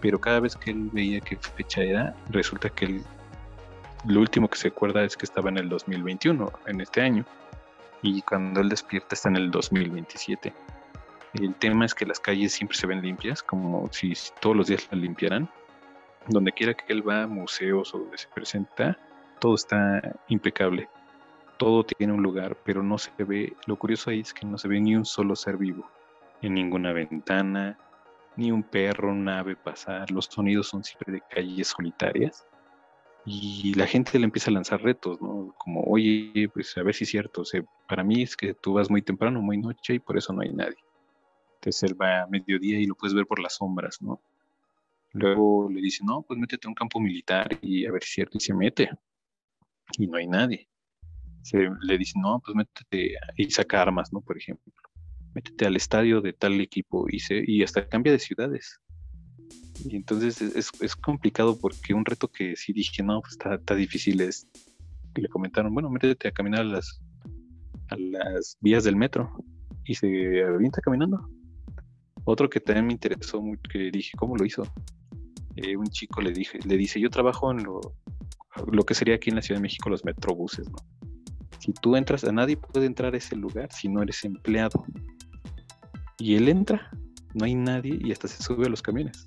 Pero 0.00 0.20
cada 0.20 0.40
vez 0.40 0.56
que 0.56 0.70
él 0.70 0.90
veía 0.92 1.20
qué 1.20 1.36
fecha 1.36 1.82
era, 1.82 2.14
resulta 2.30 2.68
que 2.68 2.86
él, 2.86 3.02
lo 4.06 4.20
último 4.20 4.48
que 4.48 4.58
se 4.58 4.68
acuerda 4.68 5.04
es 5.04 5.16
que 5.16 5.24
estaba 5.24 5.48
en 5.48 5.58
el 5.58 5.68
2021, 5.68 6.52
en 6.66 6.80
este 6.80 7.00
año. 7.00 7.24
Y 8.02 8.22
cuando 8.22 8.60
él 8.60 8.68
despierta 8.68 9.14
está 9.14 9.28
en 9.28 9.36
el 9.36 9.50
2027. 9.50 10.52
El 11.34 11.54
tema 11.56 11.84
es 11.84 11.94
que 11.94 12.06
las 12.06 12.20
calles 12.20 12.52
siempre 12.52 12.76
se 12.76 12.86
ven 12.86 13.02
limpias, 13.02 13.42
como 13.42 13.88
si 13.92 14.14
todos 14.40 14.56
los 14.56 14.68
días 14.68 14.88
las 14.90 15.00
limpiaran. 15.00 15.48
Donde 16.26 16.52
quiera 16.52 16.74
que 16.74 16.92
él 16.92 17.06
va, 17.06 17.26
museos 17.26 17.94
o 17.94 17.98
donde 17.98 18.18
se 18.18 18.28
presenta, 18.28 18.98
todo 19.40 19.54
está 19.54 20.16
impecable 20.28 20.88
todo 21.58 21.84
tiene 21.84 22.12
un 22.12 22.22
lugar, 22.22 22.56
pero 22.64 22.82
no 22.82 22.96
se 22.96 23.10
ve, 23.18 23.54
lo 23.66 23.76
curioso 23.76 24.10
ahí 24.10 24.20
es 24.20 24.32
que 24.32 24.46
no 24.46 24.56
se 24.56 24.68
ve 24.68 24.80
ni 24.80 24.96
un 24.96 25.04
solo 25.04 25.36
ser 25.36 25.56
vivo, 25.56 25.90
en 26.40 26.54
ninguna 26.54 26.92
ventana, 26.92 27.76
ni 28.36 28.52
un 28.52 28.62
perro, 28.62 29.10
un 29.10 29.28
ave 29.28 29.56
pasar, 29.56 30.10
los 30.10 30.26
sonidos 30.26 30.68
son 30.68 30.84
siempre 30.84 31.12
de 31.12 31.22
calles 31.28 31.68
solitarias 31.68 32.46
y 33.30 33.74
la 33.74 33.86
gente 33.86 34.18
le 34.18 34.24
empieza 34.24 34.50
a 34.50 34.54
lanzar 34.54 34.82
retos, 34.82 35.20
¿no? 35.20 35.54
Como, 35.58 35.82
oye, 35.82 36.48
pues 36.52 36.76
a 36.78 36.82
ver 36.82 36.94
si 36.94 37.04
es 37.04 37.10
cierto, 37.10 37.42
o 37.42 37.44
para 37.86 38.02
mí 38.02 38.22
es 38.22 38.36
que 38.36 38.54
tú 38.54 38.74
vas 38.74 38.90
muy 38.90 39.02
temprano, 39.02 39.42
muy 39.42 39.58
noche 39.58 39.94
y 39.94 39.98
por 39.98 40.16
eso 40.16 40.32
no 40.32 40.40
hay 40.40 40.52
nadie. 40.52 40.78
Entonces 41.56 41.82
él 41.82 42.00
va 42.00 42.22
a 42.22 42.26
mediodía 42.26 42.78
y 42.78 42.86
lo 42.86 42.94
puedes 42.94 43.14
ver 43.14 43.26
por 43.26 43.40
las 43.40 43.56
sombras, 43.56 44.00
¿no? 44.00 44.20
Luego 45.12 45.68
le 45.70 45.80
dice, 45.80 46.04
no, 46.04 46.22
pues 46.22 46.38
métete 46.38 46.66
a 46.66 46.70
un 46.70 46.74
campo 46.74 47.00
militar 47.00 47.58
y 47.60 47.86
a 47.86 47.92
ver 47.92 48.02
si 48.02 48.08
es 48.08 48.14
cierto, 48.14 48.38
y 48.38 48.40
se 48.40 48.54
mete. 48.54 48.90
Y 49.98 50.06
no 50.06 50.16
hay 50.16 50.26
nadie. 50.26 50.68
Se, 51.42 51.68
le 51.80 51.98
dice, 51.98 52.18
no, 52.18 52.40
pues 52.44 52.54
métete 52.54 53.14
y 53.36 53.50
saca 53.50 53.82
armas, 53.82 54.12
¿no? 54.12 54.20
Por 54.20 54.38
ejemplo. 54.38 54.72
Métete 55.34 55.66
al 55.66 55.76
estadio 55.76 56.20
de 56.20 56.32
tal 56.32 56.60
equipo 56.60 57.06
y, 57.08 57.20
se, 57.20 57.42
y 57.46 57.62
hasta 57.62 57.88
cambia 57.88 58.12
de 58.12 58.18
ciudades. 58.18 58.80
Y 59.84 59.96
entonces 59.96 60.40
es, 60.40 60.70
es 60.80 60.96
complicado 60.96 61.58
porque 61.58 61.94
un 61.94 62.04
reto 62.04 62.28
que 62.28 62.56
sí 62.56 62.72
dije, 62.72 63.02
no, 63.02 63.20
pues 63.20 63.32
está, 63.32 63.54
está 63.54 63.74
difícil 63.74 64.20
es, 64.20 64.46
le 65.14 65.28
comentaron, 65.28 65.72
bueno, 65.72 65.90
métete 65.90 66.28
a 66.28 66.32
caminar 66.32 66.60
a 66.60 66.64
las, 66.64 67.00
las 67.96 68.56
vías 68.60 68.84
del 68.84 68.96
metro 68.96 69.30
y 69.84 69.94
se 69.94 70.42
avienta 70.44 70.80
caminando. 70.80 71.28
Otro 72.24 72.50
que 72.50 72.60
también 72.60 72.86
me 72.86 72.92
interesó 72.92 73.40
mucho, 73.40 73.62
que 73.70 73.90
dije, 73.90 74.16
¿cómo 74.16 74.36
lo 74.36 74.44
hizo? 74.44 74.62
Eh, 75.56 75.76
un 75.76 75.86
chico 75.86 76.20
le, 76.20 76.32
dije, 76.32 76.58
le 76.64 76.76
dice, 76.76 77.00
yo 77.00 77.10
trabajo 77.10 77.50
en 77.50 77.64
lo, 77.64 77.80
lo 78.70 78.84
que 78.84 78.94
sería 78.94 79.14
aquí 79.14 79.30
en 79.30 79.36
la 79.36 79.42
Ciudad 79.42 79.58
de 79.58 79.62
México 79.62 79.88
los 79.88 80.04
metrobuses, 80.04 80.68
¿no? 80.70 80.76
Si 81.58 81.72
tú 81.72 81.96
entras, 81.96 82.24
a 82.24 82.32
nadie 82.32 82.56
puede 82.56 82.86
entrar 82.86 83.14
a 83.14 83.16
ese 83.16 83.34
lugar 83.34 83.72
si 83.72 83.88
no 83.88 84.02
eres 84.02 84.24
empleado. 84.24 84.84
Y 86.18 86.36
él 86.36 86.48
entra, 86.48 86.90
no 87.34 87.44
hay 87.44 87.54
nadie 87.54 87.98
y 88.00 88.12
hasta 88.12 88.28
se 88.28 88.42
sube 88.42 88.66
a 88.66 88.68
los 88.68 88.82
camiones. 88.82 89.26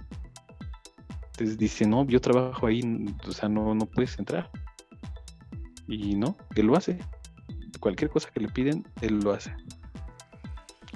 Dice, 1.58 1.86
no, 1.88 2.06
yo 2.06 2.22
trabajo 2.22 2.68
ahí, 2.68 2.82
o 3.28 3.32
sea, 3.32 3.50
no, 3.50 3.74
no 3.74 3.86
puedes 3.86 4.18
entrar. 4.20 4.50
Y 5.88 6.16
no, 6.16 6.38
él 6.56 6.68
lo 6.68 6.76
hace. 6.76 7.00
Cualquier 7.80 8.10
cosa 8.12 8.30
que 8.32 8.40
le 8.40 8.48
piden, 8.48 8.86
él 9.02 9.20
lo 9.20 9.32
hace. 9.32 9.54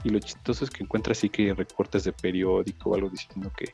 Y 0.04 0.10
lo 0.10 0.20
chistoso 0.20 0.64
es 0.64 0.70
que 0.70 0.84
encuentra 0.84 1.14
así 1.14 1.30
que 1.30 1.54
recortes 1.54 2.04
de 2.04 2.14
periódico 2.14 2.92
o 2.92 2.96
algo 2.96 3.10
diciendo 3.10 3.52
que 3.58 3.74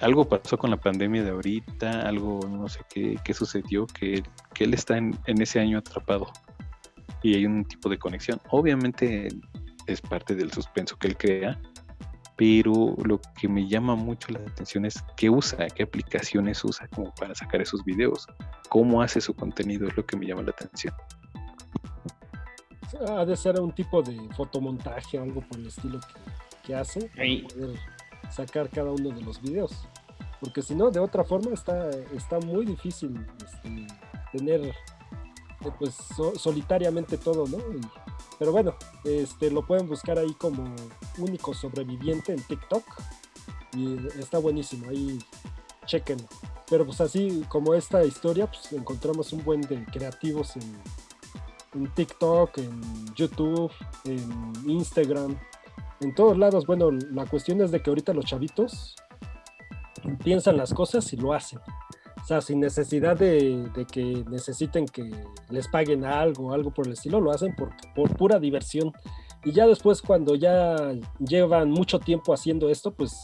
algo 0.00 0.28
pasó 0.28 0.58
con 0.58 0.70
la 0.70 0.78
pandemia 0.78 1.22
de 1.22 1.30
ahorita, 1.30 2.02
algo 2.08 2.40
no 2.48 2.68
sé 2.68 2.80
qué, 2.88 3.18
qué 3.24 3.34
sucedió, 3.34 3.86
que, 3.86 4.22
que 4.54 4.64
él 4.64 4.74
está 4.74 4.96
en, 4.96 5.16
en, 5.26 5.40
ese 5.40 5.60
año 5.60 5.78
atrapado. 5.78 6.26
Y 7.22 7.34
hay 7.34 7.46
un 7.46 7.64
tipo 7.64 7.88
de 7.88 7.98
conexión. 7.98 8.40
Obviamente 8.50 9.28
es 9.86 10.00
parte 10.00 10.34
del 10.34 10.52
suspenso 10.52 10.96
que 10.98 11.08
él 11.08 11.16
crea, 11.16 11.60
pero 12.36 12.94
lo 13.02 13.20
que 13.40 13.48
me 13.48 13.66
llama 13.66 13.94
mucho 13.94 14.30
la 14.30 14.40
atención 14.40 14.84
es 14.84 15.02
qué 15.16 15.30
usa, 15.30 15.66
qué 15.68 15.84
aplicaciones 15.84 16.62
usa 16.64 16.86
como 16.88 17.12
para 17.14 17.34
sacar 17.34 17.62
esos 17.62 17.82
videos, 17.84 18.26
cómo 18.68 19.00
hace 19.00 19.20
su 19.20 19.34
contenido, 19.34 19.88
es 19.88 19.96
lo 19.96 20.04
que 20.04 20.16
me 20.16 20.26
llama 20.26 20.42
la 20.42 20.50
atención. 20.50 20.94
Ha 23.08 23.24
de 23.24 23.36
ser 23.36 23.58
un 23.60 23.72
tipo 23.72 24.02
de 24.02 24.16
fotomontaje 24.36 25.18
o 25.18 25.22
algo 25.22 25.40
por 25.40 25.58
el 25.58 25.66
estilo 25.66 25.98
que, 26.00 26.66
que 26.66 26.74
hace 26.74 27.08
para 27.08 27.48
poder 27.48 27.78
sacar 28.30 28.68
cada 28.68 28.90
uno 28.90 29.10
de 29.10 29.22
los 29.22 29.40
videos. 29.40 29.88
Porque 30.40 30.60
si 30.62 30.74
no, 30.74 30.90
de 30.90 31.00
otra 31.00 31.24
forma 31.24 31.52
está, 31.54 31.88
está 32.14 32.38
muy 32.38 32.66
difícil 32.66 33.26
este, 33.44 33.86
tener 34.32 34.60
eh, 34.66 35.70
pues 35.78 35.94
so, 35.94 36.34
solitariamente 36.38 37.16
todo, 37.16 37.46
¿no? 37.46 37.58
Y, 37.58 37.80
pero 38.38 38.52
bueno, 38.52 38.74
este, 39.04 39.50
lo 39.50 39.66
pueden 39.66 39.88
buscar 39.88 40.18
ahí 40.18 40.34
como 40.34 40.74
único 41.18 41.54
sobreviviente 41.54 42.32
en 42.32 42.42
TikTok. 42.42 42.84
Y 43.76 43.96
está 44.18 44.38
buenísimo, 44.38 44.88
ahí 44.88 45.18
chequen. 45.86 46.18
Pero 46.68 46.84
pues 46.84 47.00
así 47.00 47.44
como 47.48 47.74
esta 47.74 48.04
historia, 48.04 48.46
pues 48.46 48.72
encontramos 48.72 49.32
un 49.32 49.44
buen 49.44 49.60
de 49.62 49.84
creativos 49.86 50.56
en, 50.56 50.82
en 51.74 51.94
TikTok, 51.94 52.58
en 52.58 53.14
YouTube, 53.14 53.70
en 54.04 54.54
Instagram, 54.68 55.38
en 56.00 56.14
todos 56.14 56.36
lados. 56.36 56.66
Bueno, 56.66 56.90
la 56.90 57.26
cuestión 57.26 57.60
es 57.60 57.70
de 57.70 57.82
que 57.82 57.90
ahorita 57.90 58.12
los 58.12 58.24
chavitos 58.24 58.96
piensan 60.22 60.56
las 60.56 60.72
cosas 60.72 61.12
y 61.12 61.16
lo 61.16 61.32
hacen. 61.32 61.60
O 62.26 62.28
sea, 62.28 62.40
sin 62.40 62.58
necesidad 62.58 63.16
de, 63.16 63.70
de, 63.72 63.84
que 63.84 64.24
necesiten 64.28 64.84
que 64.86 65.12
les 65.48 65.68
paguen 65.68 66.04
algo, 66.04 66.52
algo 66.52 66.72
por 66.72 66.88
el 66.88 66.94
estilo, 66.94 67.20
lo 67.20 67.30
hacen 67.30 67.54
por, 67.54 67.70
por, 67.94 68.16
pura 68.16 68.40
diversión. 68.40 68.92
Y 69.44 69.52
ya 69.52 69.64
después, 69.64 70.02
cuando 70.02 70.34
ya 70.34 70.74
llevan 71.20 71.70
mucho 71.70 72.00
tiempo 72.00 72.34
haciendo 72.34 72.68
esto, 72.68 72.90
pues 72.92 73.16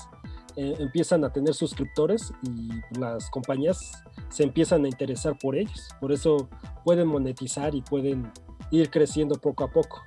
eh, 0.55 0.77
empiezan 0.79 1.25
a 1.25 1.33
tener 1.33 1.53
suscriptores 1.53 2.33
y 2.45 2.69
las 2.97 3.29
compañías 3.29 4.05
se 4.29 4.45
empiezan 4.45 4.85
a 4.85 4.89
interesar 4.89 5.37
por 5.37 5.57
ellos. 5.57 5.89
Por 6.01 6.13
eso 6.13 6.49
pueden 6.85 7.09
monetizar 7.09 7.75
y 7.75 7.83
pueden 7.83 8.31
ir 8.71 8.89
creciendo 8.89 9.35
poco 9.35 9.65
a 9.65 9.69
poco. 9.69 10.01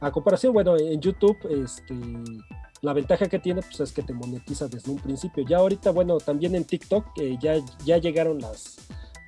A 0.00 0.10
comparación, 0.10 0.52
bueno, 0.52 0.76
en 0.76 1.00
YouTube, 1.00 1.38
este, 1.50 1.94
la 2.82 2.92
ventaja 2.92 3.28
que 3.28 3.38
tiene 3.38 3.62
pues, 3.62 3.80
es 3.80 3.92
que 3.92 4.02
te 4.02 4.12
monetiza 4.12 4.68
desde 4.68 4.90
un 4.90 4.98
principio. 4.98 5.44
Ya 5.46 5.58
ahorita, 5.58 5.90
bueno, 5.90 6.18
también 6.18 6.54
en 6.54 6.64
TikTok 6.64 7.06
eh, 7.18 7.36
ya, 7.40 7.54
ya 7.84 7.98
llegaron 7.98 8.38
las, 8.38 8.78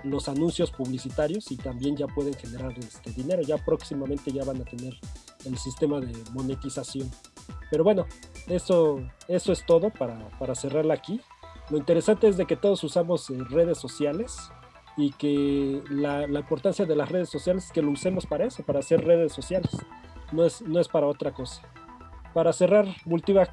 los 0.04 0.28
anuncios 0.28 0.71
publicitarios 0.71 1.50
y 1.50 1.56
también 1.56 1.97
ya 1.97 2.06
pueden 2.06 2.35
generar 2.35 2.73
este 2.78 3.11
dinero. 3.11 3.42
Ya 3.42 3.59
próximamente 3.59 4.32
ya 4.32 4.44
van 4.44 4.61
a 4.61 4.64
tener 4.64 4.99
el 5.44 5.59
sistema 5.59 6.00
de 6.00 6.12
monetización. 6.32 7.11
Pero 7.71 7.85
bueno, 7.85 8.06
eso, 8.47 9.00
eso 9.28 9.52
es 9.52 9.66
todo 9.66 9.90
para, 9.90 10.30
para 10.38 10.54
cerrarla 10.54 10.94
aquí. 10.94 11.21
Lo 11.71 11.78
interesante 11.78 12.28
es 12.28 12.37
de 12.37 12.47
que 12.47 12.56
todos 12.56 12.82
usamos 12.85 13.28
eh, 13.30 13.37
redes 13.50 13.78
sociales 13.78 14.37
y 14.97 15.12
que 15.12 15.82
la, 15.90 16.26
la, 16.26 16.40
importancia 16.40 16.85
de 16.85 16.97
las 16.97 17.11
redes 17.11 17.30
sociales 17.30 17.66
es 17.66 17.73
que 17.73 17.80
lo 17.80 17.90
usemos 17.90 18.26
para 18.26 18.44
eso, 18.44 18.62
para 18.62 18.80
hacer 18.80 19.04
redes 19.04 19.32
sociales. 19.32 19.71
No 20.32 20.44
es, 20.44 20.62
no 20.62 20.80
es 20.80 20.88
para 20.88 21.06
otra 21.06 21.32
cosa. 21.32 21.62
Para 22.33 22.53
cerrar, 22.53 22.87
Multivac, 23.05 23.51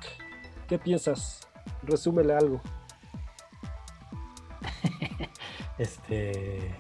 ¿qué 0.68 0.80
piensas? 0.80 1.48
Resúmele 1.84 2.34
algo. 2.34 2.62
este. 5.78 6.76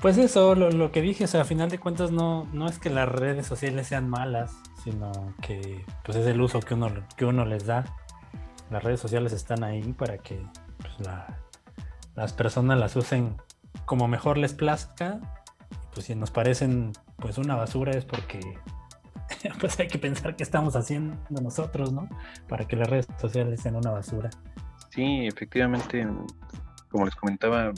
Pues 0.00 0.16
eso, 0.16 0.54
lo, 0.54 0.70
lo, 0.70 0.90
que 0.92 1.02
dije, 1.02 1.24
o 1.24 1.26
sea, 1.26 1.42
a 1.42 1.44
final 1.44 1.68
de 1.68 1.78
cuentas 1.78 2.10
no, 2.10 2.48
no 2.54 2.66
es 2.66 2.78
que 2.78 2.88
las 2.88 3.06
redes 3.06 3.46
sociales 3.46 3.86
sean 3.86 4.08
malas, 4.08 4.52
sino 4.82 5.34
que 5.42 5.84
pues 6.04 6.16
es 6.16 6.26
el 6.26 6.40
uso 6.40 6.60
que 6.60 6.72
uno, 6.72 6.88
que 7.16 7.26
uno 7.26 7.44
les 7.44 7.66
da. 7.66 7.84
Las 8.70 8.82
redes 8.82 9.00
sociales 9.00 9.34
están 9.34 9.62
ahí 9.62 9.92
para 9.92 10.16
que 10.16 10.42
pues, 10.78 11.00
la, 11.00 11.38
las 12.14 12.32
personas 12.32 12.78
las 12.78 12.96
usen 12.96 13.36
como 13.84 14.08
mejor 14.08 14.38
les 14.38 14.54
plazca. 14.54 15.20
Pues 15.92 16.06
si 16.06 16.14
nos 16.14 16.30
parecen 16.30 16.92
pues 17.16 17.36
una 17.36 17.56
basura 17.56 17.92
es 17.92 18.06
porque 18.06 18.40
pues 19.60 19.78
hay 19.80 19.88
que 19.88 19.98
pensar 19.98 20.36
qué 20.36 20.42
estamos 20.42 20.76
haciendo 20.76 21.16
nosotros, 21.30 21.92
¿no? 21.92 22.08
Para 22.48 22.66
que 22.66 22.76
las 22.76 22.88
redes 22.88 23.08
sociales 23.18 23.60
sean 23.60 23.76
una 23.76 23.90
basura. 23.90 24.30
Sí, 24.90 25.26
efectivamente, 25.26 26.06
como 26.90 27.04
les 27.04 27.14
comentaba, 27.14 27.72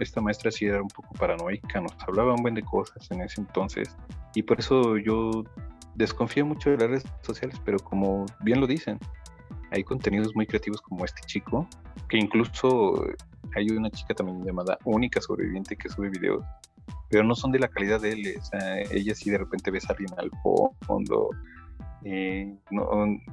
esta 0.00 0.20
maestra 0.20 0.50
sí 0.50 0.66
era 0.66 0.82
un 0.82 0.88
poco 0.88 1.12
paranoica, 1.14 1.80
nos 1.80 1.92
hablaba 2.06 2.34
un 2.34 2.42
buen 2.42 2.54
de 2.54 2.62
cosas 2.62 3.10
en 3.10 3.20
ese 3.20 3.40
entonces, 3.40 3.96
y 4.34 4.42
por 4.42 4.60
eso 4.60 4.96
yo 4.96 5.44
desconfío 5.94 6.44
mucho 6.44 6.70
de 6.70 6.78
las 6.78 6.88
redes 6.88 7.04
sociales, 7.22 7.60
pero 7.64 7.78
como 7.78 8.26
bien 8.40 8.60
lo 8.60 8.66
dicen, 8.66 8.98
hay 9.70 9.84
contenidos 9.84 10.34
muy 10.34 10.46
creativos 10.46 10.80
como 10.80 11.04
este 11.04 11.20
chico, 11.26 11.68
que 12.08 12.18
incluso 12.18 13.04
hay 13.54 13.68
una 13.70 13.90
chica 13.90 14.14
también 14.14 14.44
llamada 14.44 14.78
Única 14.84 15.20
Sobreviviente 15.20 15.76
que 15.76 15.88
sube 15.88 16.08
videos 16.08 16.44
pero 17.08 17.24
no 17.24 17.34
son 17.34 17.52
de 17.52 17.58
la 17.58 17.68
calidad 17.68 18.00
de 18.00 18.12
él. 18.12 18.34
O 18.38 18.44
sea, 18.44 18.80
ella 18.80 19.14
sí 19.14 19.30
de 19.30 19.38
repente 19.38 19.70
ves 19.70 19.88
a 19.88 19.92
alguien 19.92 20.12
al 20.18 20.30
fondo. 20.86 21.30
Eh, 22.04 22.56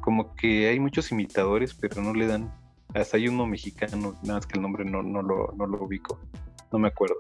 como 0.02 0.36
que 0.36 0.70
hay 0.70 0.80
muchos 0.80 1.12
imitadores, 1.12 1.74
pero 1.74 2.02
no 2.02 2.14
le 2.14 2.28
dan. 2.28 2.54
Hasta 2.94 3.18
hay 3.18 3.28
uno 3.28 3.46
mexicano, 3.46 4.20
nada 4.24 4.36
más 4.36 4.48
que 4.48 4.58
el 4.58 4.62
nombre 4.62 4.86
no, 4.86 5.02
no, 5.02 5.22
lo, 5.22 5.52
no 5.58 5.66
lo 5.66 5.84
ubico, 5.84 6.20
no 6.72 6.80
me 6.80 6.90
acuerdo. 6.90 7.16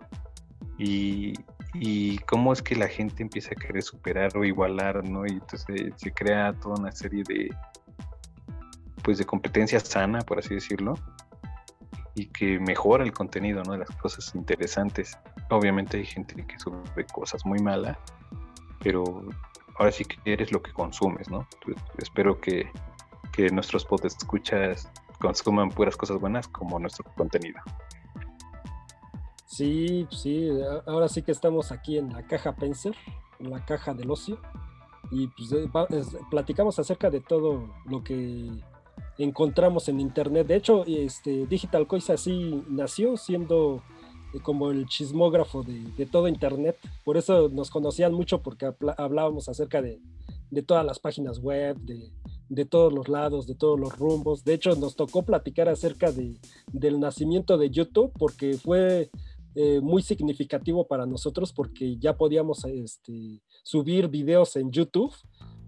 Y, 0.77 1.33
y 1.73 2.17
cómo 2.19 2.53
es 2.53 2.61
que 2.61 2.75
la 2.75 2.87
gente 2.87 3.23
empieza 3.23 3.51
a 3.51 3.55
querer 3.55 3.81
superar 3.81 4.37
o 4.37 4.45
igualar, 4.45 5.03
¿no? 5.03 5.25
Y 5.25 5.31
entonces 5.31 5.93
se 5.95 6.11
crea 6.11 6.53
toda 6.53 6.75
una 6.79 6.91
serie 6.91 7.23
de, 7.27 7.49
pues 9.03 9.17
de 9.17 9.25
competencia 9.25 9.79
sana, 9.79 10.19
por 10.21 10.39
así 10.39 10.53
decirlo, 10.53 10.95
y 12.15 12.27
que 12.27 12.59
mejora 12.59 13.03
el 13.03 13.11
contenido, 13.11 13.63
¿no? 13.63 13.73
De 13.73 13.79
las 13.79 13.89
cosas 13.97 14.33
interesantes. 14.35 15.17
Obviamente 15.53 15.97
hay 15.97 16.05
gente 16.05 16.35
que 16.45 16.57
sube 16.57 17.05
cosas 17.13 17.45
muy 17.45 17.59
malas, 17.59 17.97
pero 18.81 19.03
ahora 19.75 19.91
sí 19.91 20.03
que 20.03 20.17
eres 20.25 20.51
lo 20.51 20.63
que 20.63 20.73
consumes, 20.73 21.29
¿no? 21.29 21.47
Pues, 21.63 21.77
espero 21.99 22.41
que, 22.41 22.71
que 23.31 23.49
nuestros 23.49 23.85
podcasts 23.85 24.23
escuchas 24.23 24.89
consuman 25.19 25.69
puras 25.69 25.95
cosas 25.95 26.19
buenas 26.19 26.47
como 26.47 26.79
nuestro 26.79 27.05
contenido. 27.15 27.59
Sí, 29.45 30.07
sí, 30.09 30.49
ahora 30.87 31.07
sí 31.07 31.21
que 31.21 31.31
estamos 31.31 31.71
aquí 31.71 31.99
en 31.99 32.11
la 32.11 32.25
caja 32.25 32.55
Penser, 32.55 32.95
en 33.37 33.51
la 33.51 33.63
caja 33.63 33.93
del 33.93 34.09
ocio, 34.09 34.39
y 35.11 35.27
pues 35.27 35.53
platicamos 36.31 36.79
acerca 36.79 37.11
de 37.11 37.21
todo 37.21 37.71
lo 37.85 38.03
que 38.03 38.49
encontramos 39.19 39.87
en 39.87 39.99
internet. 39.99 40.47
De 40.47 40.55
hecho, 40.55 40.83
este, 40.87 41.45
Digital 41.45 41.85
Cois 41.85 42.09
así 42.09 42.63
nació 42.67 43.17
siendo 43.17 43.75
eh, 43.75 43.92
como 44.41 44.71
el 44.71 44.87
chismógrafo 44.87 45.63
de, 45.63 46.05
todo 46.05 46.27
internet. 46.27 46.77
Por 47.03 47.17
eso 47.17 47.49
nos 47.49 47.69
conocían 47.69 48.13
mucho 48.13 48.41
porque 48.41 48.71
hablábamos 48.97 49.49
acerca 49.49 49.81
de, 49.81 49.99
todas 50.65 50.85
las 50.85 50.99
páginas 50.99 51.39
web, 51.39 51.77
de, 51.77 52.65
todos 52.65 52.93
los 52.93 53.07
lados, 53.09 53.47
de 53.47 53.55
todos 53.55 53.79
los 53.79 53.97
rumbos. 53.97 54.43
De 54.43 54.53
hecho, 54.53 54.75
nos 54.75 54.95
tocó 54.95 55.23
platicar 55.23 55.69
acerca 55.69 56.11
del 56.11 56.99
nacimiento 56.99 57.57
de 57.57 57.69
YouTube 57.69 58.11
porque 58.17 58.57
fue 58.57 59.09
eh, 59.55 59.81
muy 59.81 60.01
significativo 60.01 60.87
para 60.87 61.05
nosotros 61.05 61.53
porque 61.53 61.97
ya 61.97 62.17
podíamos 62.17 62.65
este, 62.65 63.39
subir 63.63 64.07
videos 64.07 64.55
en 64.55 64.71
YouTube 64.71 65.13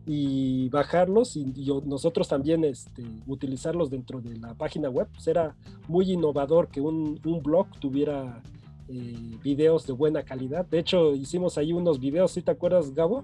y 0.08 0.70
bajarlos 0.70 1.36
y, 1.36 1.46
nosotros 1.86 2.28
también 2.28 2.64
este, 2.64 3.04
utilizarlos 3.28 3.90
dentro 3.90 4.22
de 4.22 4.38
la 4.38 4.54
página 4.54 4.90
web. 4.90 5.08
Pues 5.12 5.28
era 5.28 5.56
muy 5.88 6.12
innovador 6.12 6.70
que 6.70 6.82
un, 6.82 7.20
blog 7.44 7.68
tuviera 7.80 8.42
eh, 8.88 9.38
videos 9.44 9.88
de 9.88 9.94
buena 9.94 10.24
calidad. 10.24 10.66
De 10.66 10.80
hecho, 10.80 11.14
hicimos 11.14 11.58
ahí 11.58 11.74
unos 11.74 12.00
videos, 12.00 12.32
si 12.32 12.42
te 12.42 12.52
acuerdas, 12.52 12.94
Gabo? 12.94 13.24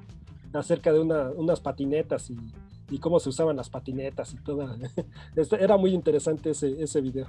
Acerca 0.53 0.91
de 0.91 0.99
unas 0.99 1.59
patinetas 1.61 2.29
y, 2.29 2.97
cómo 2.99 3.19
se 3.19 3.29
usaban 3.29 3.55
las 3.55 3.69
patinetas 3.69 4.33
y 4.33 4.37
todo. 4.37 4.67
Este, 5.35 5.63
era 5.63 5.77
muy 5.77 5.93
interesante 5.93 6.49
ese, 6.49 6.81
ese 6.81 6.99
video. 6.99 7.27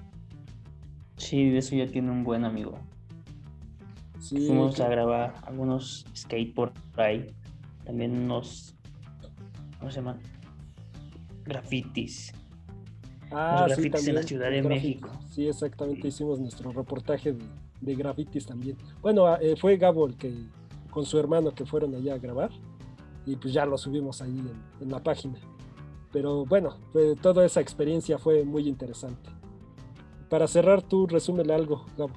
Sí, 1.16 1.50
de 1.50 1.58
eso 1.58 1.76
ya 1.76 1.86
tiene 1.86 2.10
un 2.10 2.24
buen 2.24 2.44
amigo. 2.44 2.78
Fuimos 4.28 4.80
a 4.80 4.88
grabar 4.88 5.34
algunos 5.44 6.06
skateboard 6.16 6.72
ahí. 6.96 7.26
También 7.84 8.16
unos. 8.16 8.74
¿Cómo 9.78 9.90
se 9.90 9.96
llaman? 9.96 10.20
Grafitis. 11.44 12.32
Ah, 13.32 13.66
grafitis 13.66 14.08
en 14.08 14.14
la 14.14 14.22
Ciudad 14.22 14.50
de 14.50 14.62
México. 14.62 15.08
Sí, 15.30 15.46
exactamente. 15.46 16.08
Hicimos 16.08 16.38
nuestro 16.38 16.72
reportaje 16.72 17.34
de, 17.80 17.94
grafitis 17.94 18.46
también. 18.46 18.76
Bueno, 19.00 19.26
ah, 19.26 19.38
eh, 19.40 19.54
fue 19.56 19.76
Gabo 19.76 20.06
el 20.06 20.16
que 20.16 20.32
con 20.90 21.06
su 21.06 21.18
hermano 21.18 21.54
que 21.54 21.64
fueron 21.64 21.94
allá 21.94 22.14
a 22.14 22.18
grabar 22.18 22.50
y 23.24 23.36
pues 23.36 23.54
ya 23.54 23.64
lo 23.64 23.78
subimos 23.78 24.20
ahí 24.20 24.42
en, 24.80 24.90
la 24.90 25.02
página. 25.02 25.38
Pero 26.12 26.44
bueno, 26.44 26.76
toda 27.22 27.46
esa 27.46 27.60
experiencia 27.60 28.18
fue 28.18 28.44
muy 28.44 28.68
interesante. 28.68 29.30
Para 30.28 30.46
cerrar, 30.46 30.82
tú 30.82 31.06
resúmele 31.06 31.54
algo, 31.54 31.86
Gabo. 31.96 32.12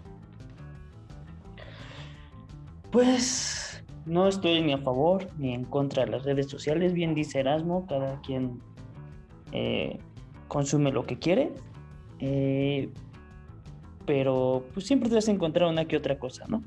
Pues 2.91 3.84
no 4.05 4.27
estoy 4.27 4.62
ni 4.62 4.74
a 4.74 4.77
favor 4.77 5.27
ni 5.38 5.53
en 5.53 5.65
contra 5.65 6.05
de 6.05 6.12
las 6.12 6.24
redes 6.24 6.48
sociales. 6.48 6.93
Bien 6.93 7.15
dice 7.15 7.39
Erasmo, 7.39 7.86
cada 7.88 8.22
quien 8.22 8.62
eh, 9.51 10.00
consume 10.48 10.92
lo 10.92 11.06
que 11.06 11.20
quiere. 11.20 11.52
Eh, 12.20 12.90
pero 14.06 14.66
pues 14.74 14.86
siempre 14.86 15.10
te 15.10 15.16
vas 15.16 15.28
a 15.28 15.32
encontrar 15.32 15.70
una 15.70 15.86
que 15.86 15.98
otra 15.98 16.20
cosa, 16.20 16.46
¿no? 16.48 16.64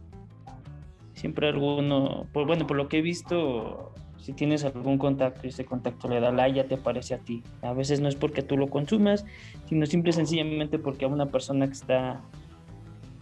Siempre 1.14 1.48
alguno, 1.48 2.26
pues 2.32 2.46
bueno, 2.46 2.66
por 2.66 2.76
lo 2.76 2.88
que 2.88 2.98
he 2.98 3.02
visto, 3.02 3.92
si 4.18 4.32
tienes 4.32 4.64
algún 4.64 4.98
contacto 4.98 5.40
y 5.44 5.50
ese 5.50 5.64
contacto 5.64 6.08
le 6.08 6.20
da 6.20 6.30
like, 6.30 6.56
ya 6.56 6.64
te 6.66 6.76
aparece 6.76 7.14
a 7.14 7.18
ti. 7.18 7.42
A 7.62 7.72
veces 7.72 8.00
no 8.00 8.08
es 8.08 8.14
porque 8.14 8.42
tú 8.42 8.56
lo 8.56 8.68
consumas, 8.68 9.24
sino 9.66 9.86
simple 9.86 10.10
y 10.10 10.12
sencillamente 10.12 10.78
porque 10.78 11.04
a 11.04 11.08
una 11.08 11.26
persona 11.26 11.66
que 11.66 11.72
está 11.72 12.20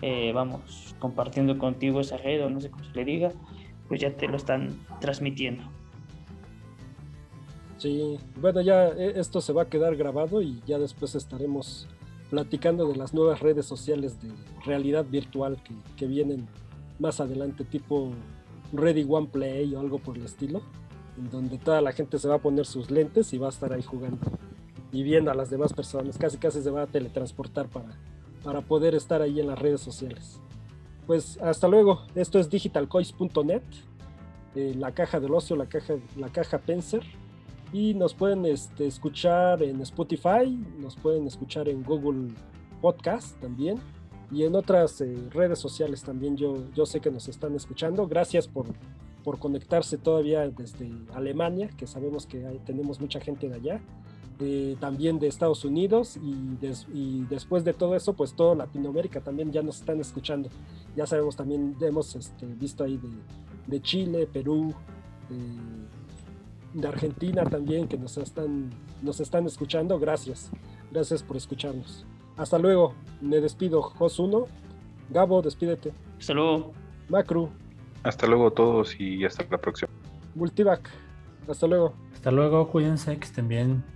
eh, 0.02 0.32
vamos, 0.34 0.94
compartiendo 0.98 1.56
contigo 1.58 2.00
esa 2.00 2.18
red 2.18 2.44
o 2.44 2.50
no 2.50 2.60
sé 2.60 2.70
cómo 2.70 2.84
se 2.84 2.92
le 2.92 3.04
diga, 3.04 3.32
pues 3.88 4.00
ya 4.00 4.14
te 4.14 4.28
lo 4.28 4.36
están 4.36 4.78
transmitiendo. 5.00 5.64
Sí, 7.78 8.18
bueno, 8.40 8.60
ya 8.60 8.88
eh, 8.88 9.14
esto 9.16 9.40
se 9.40 9.52
va 9.52 9.62
a 9.62 9.68
quedar 9.68 9.96
grabado 9.96 10.40
y 10.40 10.62
ya 10.66 10.78
después 10.78 11.14
estaremos 11.14 11.86
platicando 12.30 12.86
de 12.88 12.96
las 12.96 13.14
nuevas 13.14 13.40
redes 13.40 13.66
sociales 13.66 14.20
de 14.22 14.30
realidad 14.64 15.04
virtual 15.04 15.62
que, 15.62 15.74
que 15.96 16.06
vienen 16.06 16.48
más 16.98 17.20
adelante, 17.20 17.64
tipo 17.64 18.10
Ready 18.72 19.06
One 19.08 19.28
Play 19.28 19.74
o 19.74 19.80
algo 19.80 19.98
por 19.98 20.16
el 20.16 20.24
estilo, 20.24 20.62
en 21.18 21.30
donde 21.30 21.58
toda 21.58 21.80
la 21.80 21.92
gente 21.92 22.18
se 22.18 22.28
va 22.28 22.36
a 22.36 22.38
poner 22.38 22.66
sus 22.66 22.90
lentes 22.90 23.32
y 23.32 23.38
va 23.38 23.46
a 23.46 23.50
estar 23.50 23.72
ahí 23.72 23.82
jugando 23.82 24.18
y 24.92 25.02
viendo 25.02 25.30
a 25.30 25.34
las 25.34 25.50
demás 25.50 25.72
personas, 25.72 26.16
casi 26.16 26.38
casi 26.38 26.62
se 26.62 26.70
va 26.70 26.82
a 26.82 26.86
teletransportar 26.86 27.68
para, 27.68 27.98
para 28.42 28.62
poder 28.62 28.94
estar 28.94 29.20
ahí 29.20 29.40
en 29.40 29.46
las 29.46 29.58
redes 29.58 29.80
sociales. 29.80 30.40
Pues 31.06 31.38
hasta 31.42 31.68
luego, 31.68 32.02
esto 32.14 32.38
es 32.38 32.48
digitalcoins.net, 32.48 33.62
eh, 34.54 34.74
la 34.76 34.92
caja 34.92 35.20
del 35.20 35.34
ocio, 35.34 35.54
la 35.54 35.66
caja, 35.66 35.94
la 36.16 36.28
caja 36.30 36.58
Penser, 36.58 37.02
y 37.72 37.94
nos 37.94 38.14
pueden 38.14 38.44
este, 38.46 38.86
escuchar 38.86 39.62
en 39.62 39.80
Spotify, 39.80 40.58
nos 40.78 40.96
pueden 40.96 41.26
escuchar 41.26 41.68
en 41.68 41.82
Google 41.82 42.32
Podcast 42.80 43.38
también, 43.40 43.78
y 44.30 44.44
en 44.44 44.54
otras 44.54 45.00
eh, 45.00 45.16
redes 45.30 45.58
sociales 45.58 46.02
también 46.02 46.36
yo, 46.36 46.54
yo 46.74 46.84
sé 46.84 47.00
que 47.00 47.10
nos 47.10 47.28
están 47.28 47.54
escuchando. 47.54 48.06
Gracias 48.08 48.48
por, 48.48 48.66
por 49.22 49.38
conectarse 49.38 49.98
todavía 49.98 50.48
desde 50.48 50.90
Alemania, 51.14 51.68
que 51.76 51.86
sabemos 51.86 52.26
que 52.26 52.38
tenemos 52.64 53.00
mucha 53.00 53.20
gente 53.20 53.48
de 53.48 53.54
allá. 53.54 53.80
Eh, 54.38 54.76
también 54.80 55.18
de 55.18 55.28
Estados 55.28 55.64
Unidos 55.64 56.18
y, 56.18 57.24
después 57.30 57.64
de 57.64 57.72
todo 57.72 57.96
eso, 57.96 58.12
pues 58.12 58.34
toda 58.34 58.54
Latinoamérica 58.54 59.22
también 59.22 59.50
ya 59.50 59.62
nos 59.62 59.80
están 59.80 59.98
escuchando. 59.98 60.50
Ya 60.94 61.06
sabemos 61.06 61.36
también, 61.36 61.74
hemos 61.80 62.14
este, 62.16 62.44
visto 62.44 62.84
ahí 62.84 63.00
de, 63.66 63.80
Chile, 63.80 64.28
Perú, 64.30 64.74
de 66.74 66.88
Argentina 66.88 67.44
también 67.44 67.88
que 67.88 67.96
nos 67.96 68.16
están, 68.18 68.70
nos 69.02 69.20
están 69.20 69.46
escuchando. 69.46 69.98
Gracias, 69.98 70.50
gracias 70.90 71.22
por 71.22 71.36
escucharnos. 71.36 72.06
Hasta 72.36 72.58
luego, 72.58 72.94
me 73.20 73.40
despido, 73.40 73.82
Josuno. 73.82 74.46
Gabo, 75.10 75.40
despídete. 75.42 75.92
Hasta 76.18 76.34
luego. 76.34 76.72
Macru. 77.08 77.48
Hasta 78.02 78.26
luego 78.26 78.52
todos 78.52 78.98
y 79.00 79.24
hasta 79.24 79.44
la 79.50 79.58
próxima. 79.58 79.90
Multivac. 80.34 80.90
Hasta 81.48 81.66
luego. 81.66 81.94
Hasta 82.12 82.30
luego, 82.30 82.68
cuídense, 82.68 83.16
que 83.16 83.24
estén 83.24 83.48
bien. 83.48 83.95